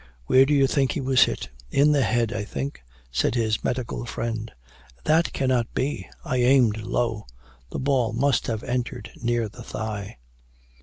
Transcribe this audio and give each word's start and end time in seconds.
Where 0.25 0.47
do 0.47 0.53
you 0.55 0.65
think 0.65 0.93
he 0.93 0.99
was 0.99 1.25
hit?" 1.25 1.49
"In 1.69 1.91
the 1.91 2.01
head, 2.01 2.33
I 2.33 2.43
think," 2.43 2.81
said 3.11 3.35
his 3.35 3.63
medical 3.63 4.03
friend. 4.03 4.51
"That 5.03 5.31
cannot 5.31 5.71
be 5.75 6.07
I 6.25 6.37
aimed 6.37 6.77
low; 6.81 7.27
the 7.69 7.77
ball 7.77 8.11
must 8.11 8.47
have 8.47 8.63
entered 8.63 9.11
near 9.21 9.47
the 9.47 9.61
thigh." 9.61 10.17